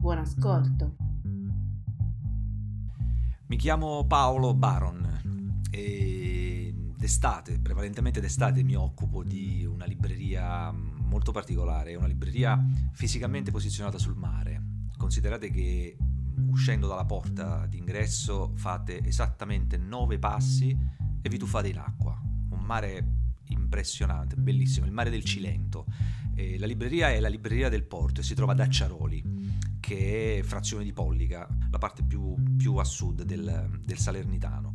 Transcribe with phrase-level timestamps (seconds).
[0.00, 0.96] Buon ascolto.
[3.48, 11.96] Mi chiamo Paolo Baron e d'estate, prevalentemente d'estate, mi occupo di una libreria molto particolare,
[11.96, 12.58] una libreria
[12.92, 14.86] fisicamente posizionata sul mare.
[14.96, 15.98] Considerate che
[16.48, 20.74] uscendo dalla porta d'ingresso fate esattamente 9 passi
[21.20, 22.18] e vi tuffate in acqua.
[22.22, 23.06] Un mare
[23.48, 25.84] impressionante, bellissimo, il mare del Cilento.
[26.34, 29.22] E la libreria è la libreria del porto e si trova ad Acciaroli,
[29.90, 34.74] che è frazione di Pollica, la parte più, più a sud del, del Salernitano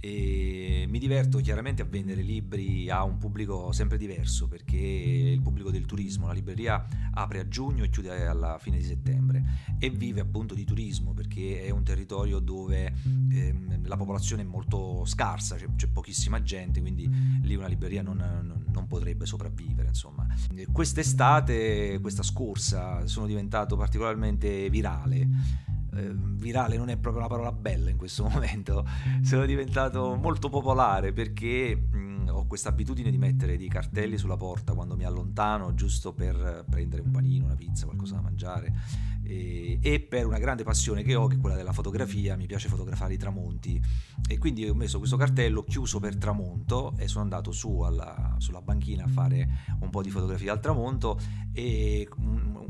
[0.00, 5.70] e mi diverto chiaramente a vendere libri a un pubblico sempre diverso perché il pubblico
[5.70, 10.20] del turismo, la libreria apre a giugno e chiude alla fine di settembre e vive
[10.20, 15.66] appunto di turismo perché è un territorio dove ehm, la popolazione è molto scarsa, c'è,
[15.74, 17.08] c'è, pochissima gente, quindi
[17.42, 19.88] lì una libreria non, non, potrebbe sopravvivere.
[19.88, 20.26] Insomma.
[20.70, 27.90] Quest'estate, questa scorsa, sono diventato particolarmente virale eh, virale non è proprio una parola bella
[27.90, 28.84] in questo momento,
[29.22, 31.96] sono diventato molto popolare perché mh,
[32.30, 37.02] ho questa abitudine di mettere dei cartelli sulla porta quando mi allontano, giusto per prendere
[37.02, 38.72] un panino, una pizza, qualcosa da mangiare.
[39.22, 42.68] E, e per una grande passione che ho, che è quella della fotografia, mi piace
[42.68, 43.80] fotografare i tramonti.
[44.26, 48.62] E quindi ho messo questo cartello chiuso per tramonto e sono andato su alla, sulla
[48.62, 49.48] banchina a fare
[49.80, 51.18] un po' di fotografia al tramonto
[51.52, 52.08] e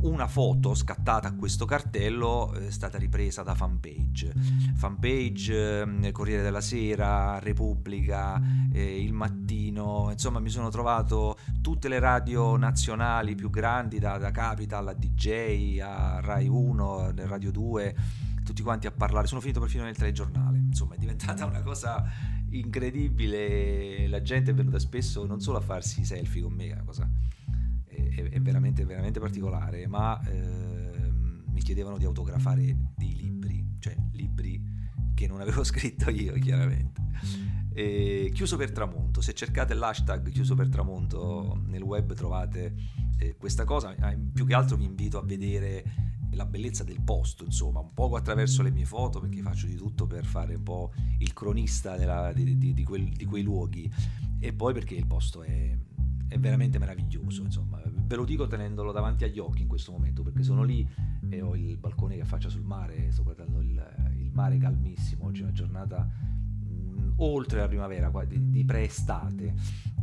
[0.01, 4.33] una foto scattata a questo cartello è stata ripresa da fanpage,
[4.75, 8.41] fanpage eh, Corriere della Sera, Repubblica,
[8.73, 14.31] eh, Il Mattino, insomma mi sono trovato tutte le radio nazionali più grandi da, da
[14.31, 17.97] Capital a DJ a Rai 1, Radio 2,
[18.45, 22.05] tutti quanti a parlare, sono finito perfino nel telegiornale, insomma è diventata una cosa
[22.51, 26.85] incredibile, la gente è venuta spesso non solo a farsi selfie con me, è una
[26.85, 27.09] cosa
[27.87, 31.11] è, è veramente, veramente particolare, ma eh,
[31.47, 34.61] mi chiedevano di autografare dei libri, cioè libri
[35.15, 36.98] che non avevo scritto io chiaramente.
[37.79, 42.75] E chiuso per tramonto, se cercate l'hashtag chiuso per tramonto nel web trovate
[43.19, 43.95] eh, questa cosa,
[44.33, 45.85] più che altro vi invito a vedere
[46.33, 50.09] la bellezza del posto, insomma, un poco attraverso le mie foto, perché faccio di tutto
[50.09, 53.89] per fare un po' il cronista della, di, di, di, quel, di, quei luoghi,
[54.41, 55.79] e poi perché il posto è,
[56.27, 60.43] è veramente meraviglioso, insomma, ve lo dico tenendolo davanti agli occhi in questo momento perché
[60.43, 60.85] sono lì
[61.29, 63.81] e ho il balcone che affaccia sul mare, sto guardando il,
[64.17, 66.28] il mare calmissimo, oggi è una giornata
[67.19, 69.55] oltre la primavera, di, di pre-estate.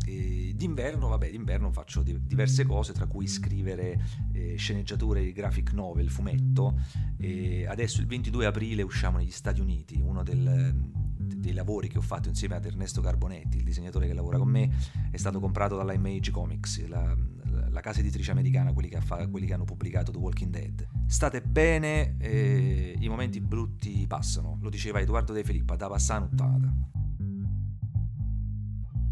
[0.07, 3.99] E d'inverno, vabbè, d'inverno faccio di, diverse cose, tra cui scrivere
[4.33, 6.79] eh, sceneggiature di graphic novel, fumetto.
[7.17, 10.73] E adesso il 22 aprile usciamo negli Stati Uniti, uno del,
[11.17, 14.69] dei lavori che ho fatto insieme ad Ernesto Carbonetti, il disegnatore che lavora con me,
[15.11, 17.15] è stato comprato dalla Image Comics, la,
[17.69, 20.87] la casa editrice americana, quelli che, fa, quelli che, hanno pubblicato The Walking Dead.
[21.07, 26.73] State bene, eh, i momenti brutti passano, lo diceva Edoardo De Filippa, da passare nottata.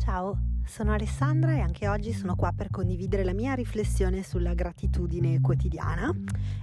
[0.04, 5.40] Ciao, sono Alessandra e anche oggi sono qua per condividere la mia riflessione sulla gratitudine
[5.40, 6.14] quotidiana.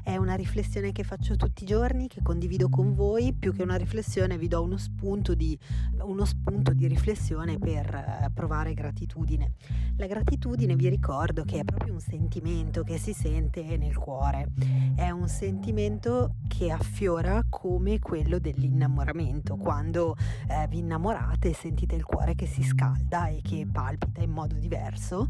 [0.05, 3.77] È una riflessione che faccio tutti i giorni, che condivido con voi, più che una
[3.77, 5.59] riflessione vi do uno spunto di,
[6.03, 9.53] uno spunto di riflessione per eh, provare gratitudine.
[9.97, 14.49] La gratitudine vi ricordo che è proprio un sentimento che si sente nel cuore,
[14.97, 20.17] è un sentimento che affiora come quello dell'innamoramento, quando
[20.49, 25.29] eh, vi innamorate sentite il cuore che si scalda e che palpita in modo diverso.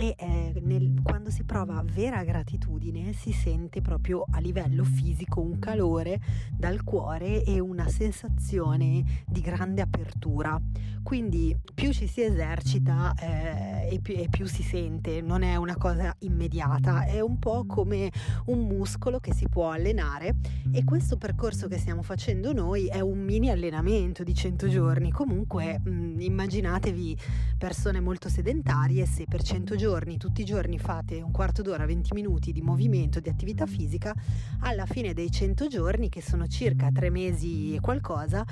[0.00, 5.58] E eh, nel, quando si prova vera gratitudine si sente proprio a livello fisico un
[5.58, 6.20] calore
[6.56, 10.60] dal cuore e una sensazione di grande apertura.
[11.02, 15.76] Quindi più ci si esercita eh, e, più, e più si sente, non è una
[15.76, 18.10] cosa immediata, è un po' come
[18.46, 20.34] un muscolo che si può allenare
[20.70, 25.10] e questo percorso che stiamo facendo noi è un mini allenamento di 100 giorni.
[25.10, 27.16] Comunque mh, mm, immaginatevi
[27.56, 32.12] persone molto sedentarie se per 100 giorni tutti i giorni fate un quarto d'ora, 20
[32.12, 34.14] minuti di movimento, di attività fisica,
[34.60, 38.44] alla fine dei 100 giorni, che sono circa tre mesi e qualcosa,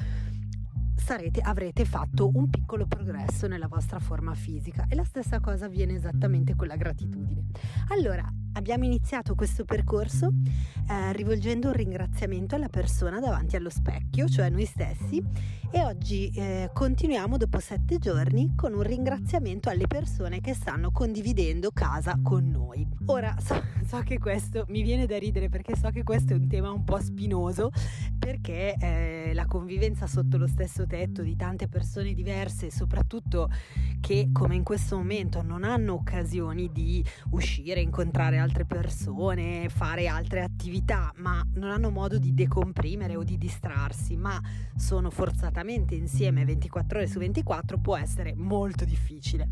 [1.06, 5.94] sarete, avrete fatto un piccolo progresso nella vostra forma fisica e la stessa cosa avviene
[5.94, 7.44] esattamente con la gratitudine.
[7.90, 10.32] Allora, Abbiamo iniziato questo percorso
[10.88, 15.22] eh, rivolgendo un ringraziamento alla persona davanti allo specchio, cioè noi stessi,
[15.70, 21.70] e oggi eh, continuiamo dopo sette giorni con un ringraziamento alle persone che stanno condividendo
[21.70, 22.86] casa con noi.
[23.06, 26.48] Ora so, so che questo mi viene da ridere perché so che questo è un
[26.48, 27.70] tema un po' spinoso
[28.18, 33.50] perché eh, la convivenza sotto lo stesso tetto di tante persone diverse, soprattutto
[34.00, 40.40] che come in questo momento non hanno occasioni di uscire, incontrare altre persone, fare altre
[40.40, 44.40] attività, ma non hanno modo di decomprimere o di distrarsi, ma
[44.76, 49.50] sono forzatamente insieme 24 ore su 24, può essere molto difficile.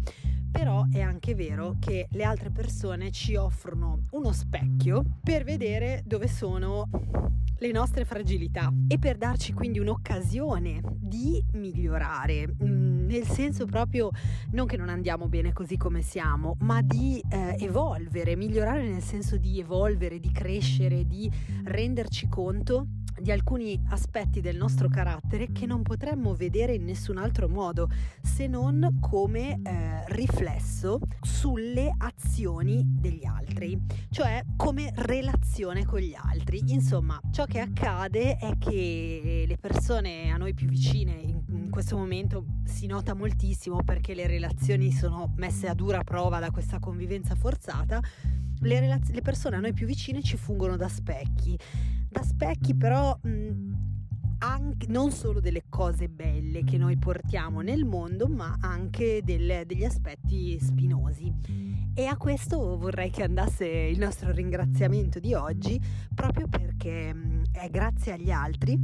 [0.50, 6.28] Però è anche vero che le altre persone ci offrono uno specchio per vedere dove
[6.28, 6.88] sono
[7.58, 14.10] le nostre fragilità e per darci quindi un'occasione di migliorare, mm, nel senso proprio
[14.50, 19.36] non che non andiamo bene così come siamo, ma di eh, evolvere, migliorare nel senso
[19.36, 21.30] di evolvere, di crescere, di
[21.64, 22.88] renderci conto
[23.20, 27.88] di alcuni aspetti del nostro carattere che non potremmo vedere in nessun altro modo
[28.20, 33.80] se non come eh, riflesso sulle azioni degli altri,
[34.10, 36.62] cioè come relazione con gli altri.
[36.66, 41.42] Insomma, ciò che accade è che le persone a noi più vicine in,
[41.74, 46.78] questo momento si nota moltissimo perché le relazioni sono messe a dura prova da questa
[46.78, 48.00] convivenza forzata
[48.60, 51.58] le, relaz- le persone a noi più vicine ci fungono da specchi,
[52.08, 53.72] da specchi però mh,
[54.38, 59.84] anche, non solo delle cose belle che noi portiamo nel mondo, ma anche del, degli
[59.84, 61.32] aspetti spinosi.
[61.92, 65.80] E a questo vorrei che andasse il nostro ringraziamento di oggi,
[66.14, 68.78] proprio perché mh, è grazie agli altri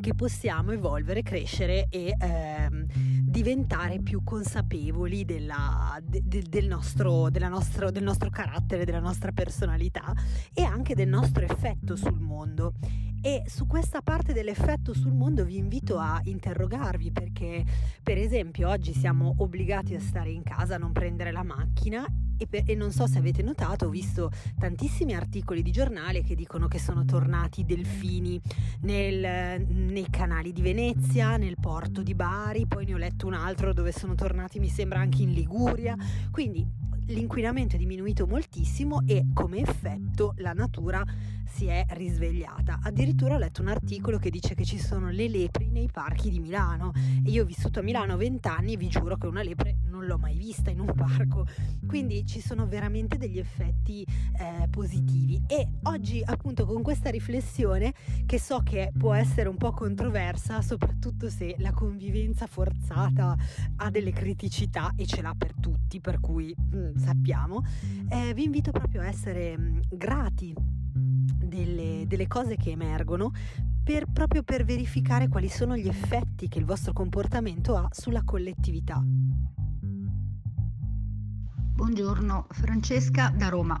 [0.00, 2.86] che possiamo evolvere, crescere e ehm,
[3.22, 10.12] diventare più consapevoli della, de, de, del, nostro, nostro, del nostro carattere, della nostra personalità
[10.52, 12.74] e anche del nostro effetto sul mondo.
[13.20, 17.64] E su questa parte dell'effetto sul mondo vi invito a interrogarvi perché,
[18.02, 22.06] per esempio, oggi siamo obbligati a stare in casa, a non prendere la macchina
[22.38, 26.34] e, per, e, non so se avete notato, ho visto tantissimi articoli di giornale che
[26.34, 28.40] dicono che sono tornati delfini
[28.80, 33.72] nel, nei canali di Venezia, nel porto di Bari, poi ne ho letto un altro
[33.72, 35.96] dove sono tornati, mi sembra, anche in Liguria.
[36.30, 36.66] Quindi
[37.08, 41.02] l'inquinamento è diminuito moltissimo e come effetto la natura
[41.48, 42.80] si è risvegliata.
[42.82, 46.38] Addirittura ho letto un articolo che dice che ci sono le lepri nei parchi di
[46.38, 46.92] Milano
[47.24, 49.77] e io ho vissuto a Milano 20 anni e vi giuro che una lepre
[50.08, 51.46] l'ho mai vista in un parco.
[51.86, 57.92] Quindi ci sono veramente degli effetti eh, positivi e oggi appunto con questa riflessione
[58.26, 63.36] che so che può essere un po' controversa, soprattutto se la convivenza forzata
[63.76, 67.62] ha delle criticità e ce l'ha per tutti, per cui mh, mm, sappiamo,
[68.08, 70.54] eh, vi invito proprio a essere mh, mm, grati
[71.44, 73.32] delle, delle cose che emergono
[73.82, 79.02] per, proprio per verificare quali sono gli effetti che il vostro comportamento ha sulla collettività.
[81.78, 83.80] Buongiorno, Francesca da Roma.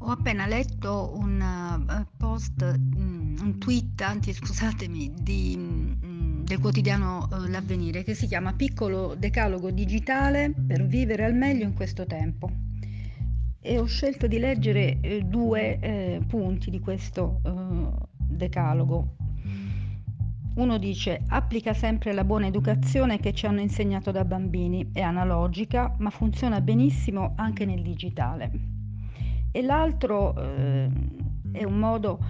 [0.00, 7.26] Ho appena letto un uh, post, um, un tweet, anzi scusatemi, di, um, del quotidiano
[7.30, 12.50] uh, L'Avvenire che si chiama Piccolo decalogo digitale per vivere al meglio in questo tempo
[13.58, 19.16] e ho scelto di leggere eh, due eh, punti di questo eh, decalogo.
[20.60, 25.94] Uno dice applica sempre la buona educazione che ci hanno insegnato da bambini, è analogica
[26.00, 28.50] ma funziona benissimo anche nel digitale.
[29.52, 30.90] E l'altro eh,
[31.52, 32.22] è un modo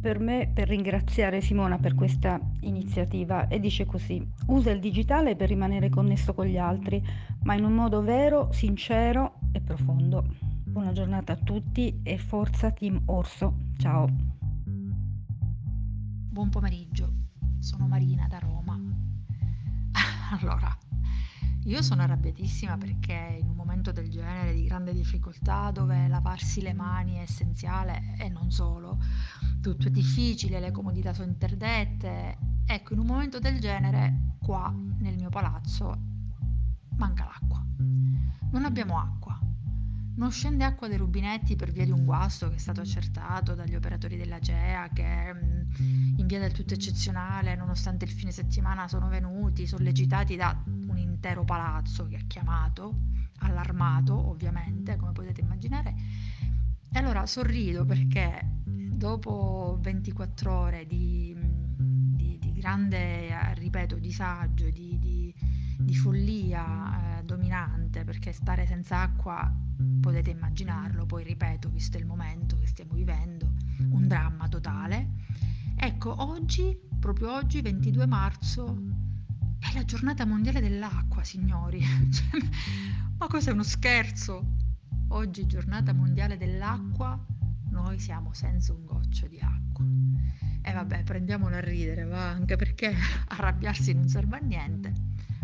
[0.00, 5.48] per me per ringraziare Simona per questa iniziativa e dice così: usa il digitale per
[5.48, 7.02] rimanere connesso con gli altri,
[7.42, 10.24] ma in un modo vero, sincero e profondo.
[10.64, 13.56] Buona giornata a tutti e forza Team Orso.
[13.76, 14.06] Ciao.
[16.30, 17.21] Buon pomeriggio,
[17.62, 18.78] sono Marina da Roma.
[20.32, 20.74] Allora,
[21.64, 26.72] io sono arrabbiatissima perché in un momento del genere di grande difficoltà dove lavarsi le
[26.72, 28.98] mani è essenziale e non solo,
[29.60, 35.16] tutto è difficile, le comodità sono interdette, ecco in un momento del genere qua nel
[35.16, 35.96] mio palazzo
[36.96, 37.64] manca l'acqua.
[38.50, 39.38] Non abbiamo acqua.
[40.14, 43.74] Non scende acqua dai rubinetti per via di un guasto che è stato accertato dagli
[43.74, 49.08] operatori della GEA che mm, in via del tutto eccezionale, nonostante il fine settimana sono
[49.08, 52.94] venuti, sollecitati da un intero palazzo che ha chiamato,
[53.38, 55.94] allarmato ovviamente, come potete immaginare.
[56.92, 65.94] E allora sorrido perché dopo 24 ore di, di, di grande, ripeto, disagio, di, di,
[65.94, 69.52] follia eh, dominante, perché stare senza acqua
[70.00, 73.52] potete immaginarlo, poi ripeto, visto il momento che stiamo vivendo,
[73.90, 75.20] un dramma totale.
[75.76, 78.76] Ecco, oggi, proprio oggi, 22 marzo,
[79.58, 81.80] è la giornata mondiale dell'acqua, signori.
[82.10, 82.40] Cioè,
[83.18, 84.56] ma questo è uno scherzo?
[85.08, 87.18] Oggi giornata mondiale dell'acqua,
[87.70, 89.84] noi siamo senza un goccio di acqua.
[90.62, 92.94] E vabbè, prendiamolo a ridere, va, anche perché
[93.28, 94.92] arrabbiarsi non serve a niente.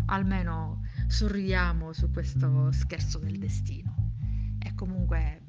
[0.06, 3.94] Almeno sorridiamo su questo scherzo del destino.
[4.58, 5.42] E comunque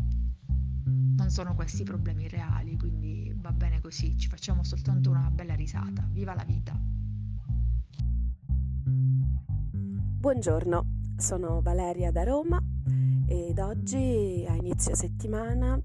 [0.86, 6.08] non sono questi problemi reali, quindi va bene così, ci facciamo soltanto una bella risata.
[6.12, 6.74] Viva la vita!
[10.20, 12.62] Buongiorno, sono Valeria da Roma
[13.28, 15.80] ed oggi a inizio settimana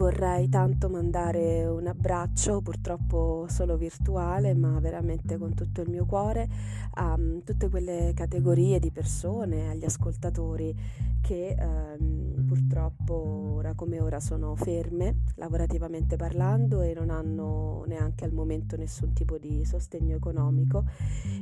[0.00, 6.48] vorrei tanto mandare un abbraccio, purtroppo solo virtuale, ma veramente con tutto il mio cuore,
[6.94, 10.74] a um, tutte quelle categorie di persone, agli ascoltatori
[11.20, 18.32] che um, purtroppo ora come ora sono ferme, lavorativamente parlando, e non hanno neanche al
[18.32, 20.84] momento nessun tipo di sostegno economico.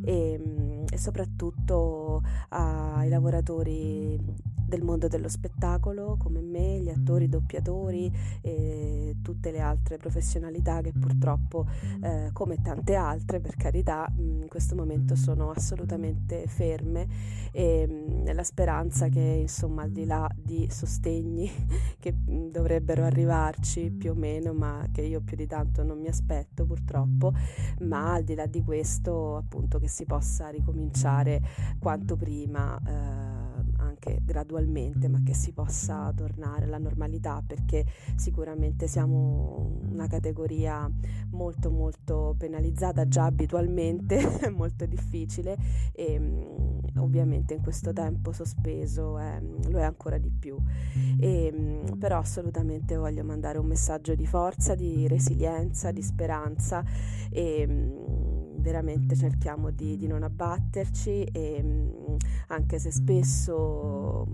[0.05, 4.21] E, um, e soprattutto ai lavoratori
[4.69, 8.13] del mondo dello spettacolo come me, gli attori, i doppiatori
[8.43, 11.67] e tutte le altre professionalità che purtroppo,
[12.03, 17.07] eh, come tante altre, per carità, in questo momento sono assolutamente ferme.
[17.51, 17.87] E
[18.23, 21.51] nella speranza che insomma al di là di sostegni
[21.99, 26.67] che dovrebbero arrivarci più o meno, ma che io più di tanto non mi aspetto
[26.67, 27.33] purtroppo,
[27.81, 31.41] ma al di là di questo appunto che si possa ricominciare
[31.79, 32.79] quanto prima.
[32.85, 33.28] Eh,
[33.99, 37.85] anche gradualmente, ma che si possa tornare alla normalità perché
[38.17, 40.91] sicuramente siamo una categoria
[41.31, 45.57] molto molto penalizzata già abitualmente, molto difficile
[45.93, 50.57] e mm, ovviamente in questo tempo sospeso eh, lo è ancora di più.
[51.19, 56.85] E, mm, però assolutamente voglio mandare un messaggio di forza, di resilienza, di speranza
[57.31, 58.28] e mm,
[58.59, 62.17] veramente cerchiamo di, di non abbatterci e mm,
[62.49, 64.27] anche se spesso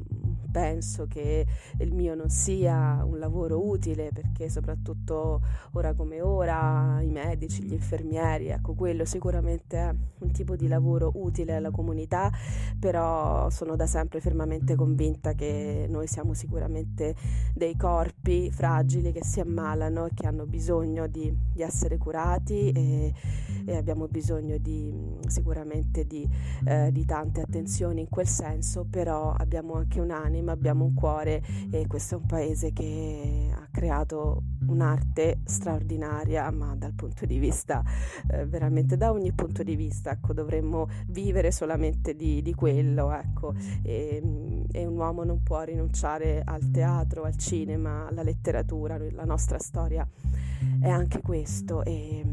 [0.55, 1.45] penso che
[1.79, 5.43] il mio non sia un lavoro utile perché soprattutto
[5.73, 11.11] ora come ora i medici, gli infermieri, ecco quello sicuramente è un tipo di lavoro
[11.17, 12.31] utile alla comunità,
[12.79, 17.17] però sono da sempre fermamente convinta che noi siamo sicuramente
[17.53, 23.13] dei corpi fragili che si ammalano e che hanno bisogno di, di essere curati e,
[23.67, 24.95] e, abbiamo bisogno di,
[25.27, 26.29] sicuramente di,
[26.65, 31.43] eh, di tante attenzioni in quel senso, però abbiamo anche un'anima anima, abbiamo un cuore
[31.71, 37.83] e questo è un paese che ha creato un'arte straordinaria, ma dal punto di vista,
[38.31, 43.55] eh, veramente da ogni punto di vista, ecco, dovremmo vivere solamente di, di quello, ecco,
[43.83, 44.23] e,
[44.71, 50.07] e, un uomo non può rinunciare al teatro, al cinema, alla letteratura, la nostra storia
[50.81, 52.25] è anche questo e,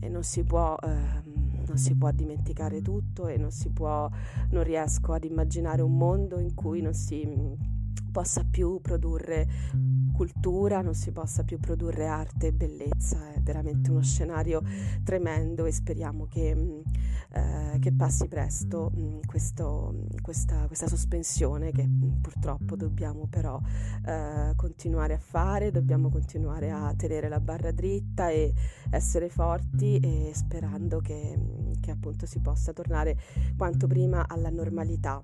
[0.00, 0.76] e non si può...
[0.82, 1.25] Eh,
[1.66, 4.08] non si può dimenticare tutto e non si può,
[4.50, 7.24] non riesco ad immaginare un mondo in cui non si
[8.10, 9.46] possa più produrre
[10.16, 13.34] cultura, non si possa più produrre arte e bellezza.
[13.34, 14.62] È veramente uno scenario
[15.04, 16.80] tremendo e speriamo che, mm,
[17.32, 23.26] eh, che passi presto mh, mm, questo, questa, questa, sospensione che mh, mm, purtroppo dobbiamo
[23.28, 23.60] però
[24.06, 28.54] eh, continuare a fare, dobbiamo continuare a tenere la barra dritta e
[28.90, 31.38] essere forti e sperando che,
[31.78, 33.18] che appunto si possa tornare
[33.56, 35.20] quanto prima alla normalità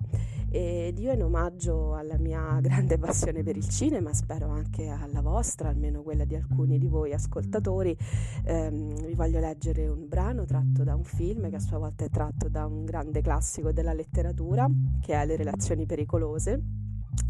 [0.55, 5.69] ed io in omaggio alla mia grande passione per il cinema, spero anche alla vostra,
[5.69, 7.97] almeno quella di alcuni di voi ascoltatori,
[8.43, 12.09] ehm, vi voglio leggere un brano tratto da un film che a sua volta è
[12.11, 14.69] tratto da un grande classico della letteratura,
[15.01, 16.82] che è Le relazioni pericolose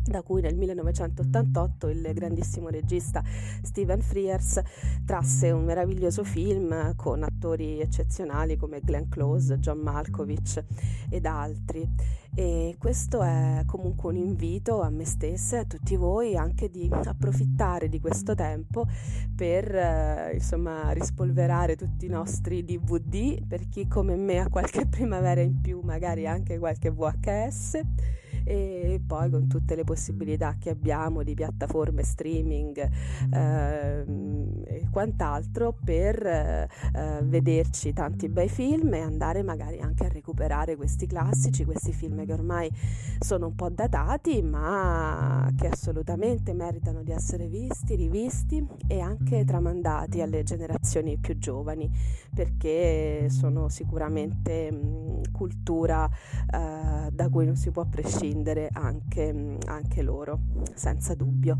[0.04, 3.24] da cui nel 1988 il grandissimo regista
[3.62, 4.62] Steven Frears
[5.06, 10.64] trasse un meraviglioso film con attori eccezionali come Glenn Close, John Malkovich
[11.10, 12.22] ed altri.
[12.36, 16.90] E questo è comunque un invito a me stessa e a tutti voi anche di
[16.92, 18.88] approfittare di questo tempo
[19.36, 25.42] per eh, insomma rispolverare tutti i nostri DVD per chi come me ha qualche primavera
[25.42, 27.82] in più, magari anche qualche VHS
[28.44, 32.90] e poi con tutte le possibilità che abbiamo di piattaforme streaming
[33.32, 34.04] eh,
[34.94, 36.70] quant'altro per eh,
[37.24, 42.32] vederci tanti bei film e andare magari anche a recuperare questi classici, questi film che
[42.32, 42.72] ormai
[43.20, 50.22] sono un po' datati ma che assolutamente meritano di essere visti, rivisti e anche tramandati
[50.22, 51.90] alle generazioni più giovani
[52.34, 60.40] perché sono sicuramente mh, cultura eh, da cui non si può prescindere anche, anche loro,
[60.76, 61.58] senza dubbio.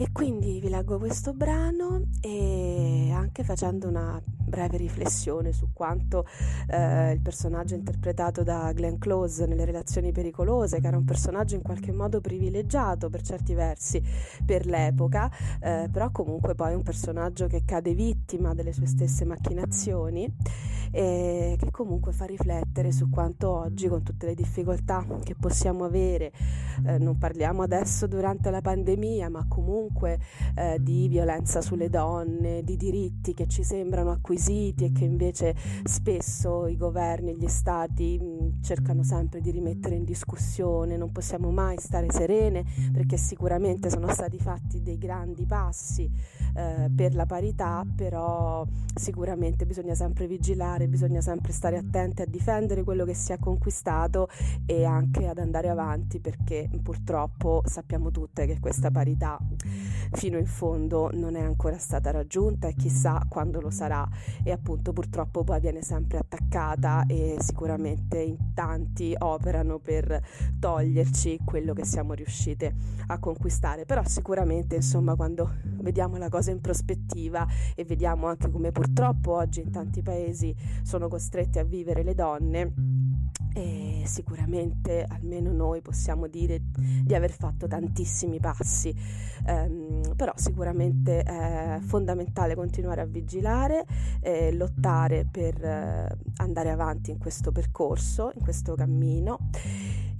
[0.00, 6.24] E quindi vi leggo questo brano e anche facendo una breve riflessione su quanto
[6.68, 11.60] eh, il personaggio interpretato da Glenn Close nelle relazioni pericolose, che era un personaggio in
[11.60, 14.02] qualche modo privilegiato per certi versi
[14.42, 15.30] per l'epoca,
[15.60, 20.34] eh, però comunque poi un personaggio che cade vittima delle sue stesse macchinazioni
[20.90, 26.32] e che comunque fa riflettere su quanto oggi con tutte le difficoltà che possiamo avere,
[26.84, 30.18] eh, non parliamo adesso durante la pandemia, ma comunque
[30.56, 35.54] eh, di violenza sulle donne, di diritti che ci sembrano acquisiti e che invece
[35.84, 41.12] spesso i governi e gli stati mh, mm, cercano sempre di rimettere in discussione, non
[41.12, 46.10] possiamo mai stare serene perché sicuramente sono stati fatti dei grandi passi
[46.54, 52.84] eh, per la parità, però sicuramente bisogna sempre vigilare, bisogna sempre stare attenti a difendere
[52.84, 54.28] quello che si è conquistato
[54.66, 59.38] e anche ad andare avanti perché purtroppo sappiamo tutte che questa parità
[60.12, 64.06] fino in fondo non è ancora stata raggiunta e chissà quando lo sarà.
[64.42, 70.20] E appunto purtroppo poi viene sempre attaccata e sicuramente in tanti operano per
[70.58, 72.74] toglierci quello che siamo riuscite
[73.06, 73.84] a conquistare.
[73.84, 79.60] Però sicuramente insomma quando vediamo la cosa in prospettiva e vediamo anche come purtroppo oggi
[79.60, 82.72] in tanti paesi sono costrette a vivere le donne
[83.52, 86.60] e sicuramente almeno noi possiamo dire
[87.02, 88.94] di aver fatto tantissimi passi,
[89.46, 93.84] um, però sicuramente è fondamentale continuare a vigilare,
[94.20, 99.38] e lottare per uh, andare avanti in questo percorso, in questo cammino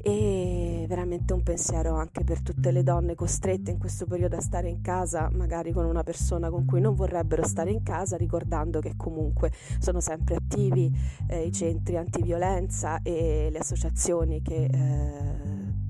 [0.02, 4.68] e veramente un pensiero anche per tutte le donne costrette in questo periodo a stare
[4.68, 8.94] in casa, magari con una persona con cui non vorrebbero stare in casa, ricordando che
[8.96, 10.90] comunque sono sempre attivi
[11.28, 15.80] eh, i centri antiviolenza e le associazioni che eh,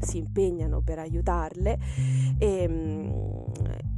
[0.00, 1.78] si impegnano per aiutarle.
[2.38, 3.10] E, mm,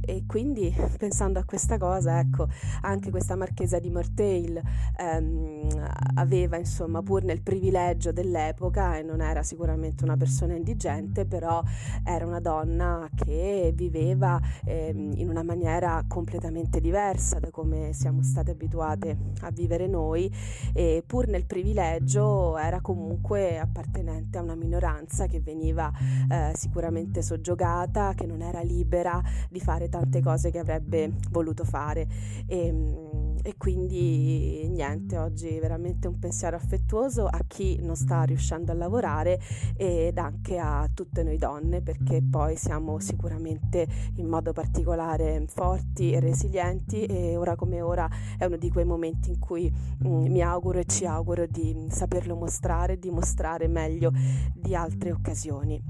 [0.05, 2.47] e, quindi pensando a questa cosa ecco
[2.81, 4.61] anche questa marchesa di Mortail
[4.97, 5.67] ehm,
[6.15, 11.61] aveva insomma pur nel privilegio dell'epoca e non era sicuramente una persona indigente però
[12.03, 18.51] era una donna che viveva ehm, in una maniera completamente diversa da come siamo state
[18.51, 20.31] abituate a vivere noi
[20.73, 25.91] e pur nel privilegio era comunque appartenente a una minoranza che veniva
[26.29, 32.07] eh, sicuramente soggiogata, che non era libera di fare tante cose che avrebbe voluto fare.
[32.47, 38.71] E, mm, e quindi niente, oggi veramente un pensiero affettuoso a chi non sta riuscendo
[38.71, 39.39] a lavorare
[39.75, 46.21] ed anche a tutte noi donne perché poi siamo sicuramente in modo particolare forti e
[46.21, 50.41] resilienti e ora come ora è uno di quei momenti in cui mh, mm, mi
[50.41, 54.11] auguro e ci auguro di saperlo mostrare, dimostrare meglio
[54.55, 55.81] di altre occasioni.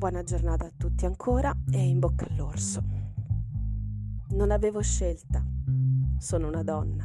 [0.00, 2.99] Buona giornata a tutti ancora e in bocca all'orso.
[4.32, 5.44] Non avevo scelta,
[6.18, 7.04] sono una donna.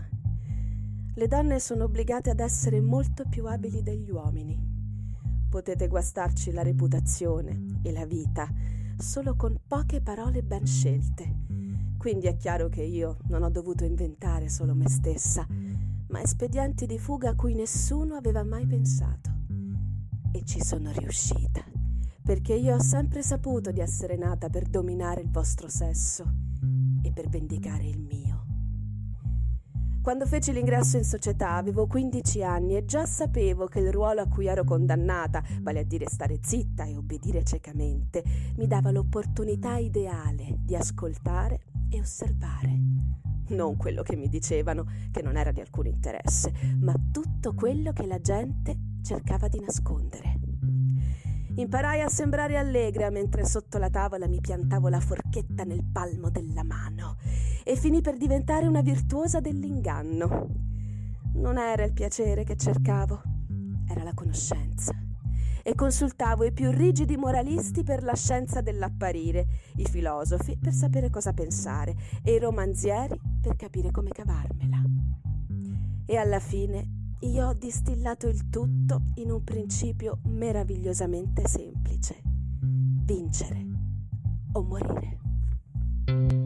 [1.16, 4.56] Le donne sono obbligate ad essere molto più abili degli uomini.
[5.50, 8.48] Potete guastarci la reputazione e la vita
[9.00, 11.36] solo con poche parole ben scelte.
[11.98, 17.00] Quindi è chiaro che io non ho dovuto inventare solo me stessa, ma espedienti di
[17.00, 19.32] fuga a cui nessuno aveva mai pensato.
[20.32, 21.64] E ci sono riuscita
[22.22, 26.46] perché io ho sempre saputo di essere nata per dominare il vostro sesso
[27.06, 28.46] e per vendicare il mio.
[30.02, 34.28] Quando feci l'ingresso in società avevo 15 anni e già sapevo che il ruolo a
[34.28, 38.24] cui ero condannata, vale a dire stare zitta e obbedire ciecamente,
[38.58, 42.80] mi dava l'opportunità ideale di ascoltare e osservare.
[43.48, 48.06] Non quello che mi dicevano, che non era di alcun interesse, ma tutto quello che
[48.06, 50.45] la gente cercava di nascondere.
[51.58, 56.64] Imparai a sembrare allegra mentre sotto la tavola mi piantavo la forchetta nel palmo della
[56.64, 57.16] mano
[57.64, 60.50] e finì per diventare una virtuosa dell'inganno.
[61.36, 63.22] Non era il piacere che cercavo,
[63.88, 64.94] era la conoscenza.
[65.64, 71.32] E consultavo i più rigidi moralisti per la scienza dell'apparire, i filosofi per sapere cosa
[71.32, 74.84] pensare e i romanzieri per capire come cavarmela.
[76.06, 76.95] E alla fine
[77.28, 82.22] io ho distillato il tutto in un principio meravigliosamente semplice.
[82.62, 83.66] Vincere
[84.54, 86.45] o morire.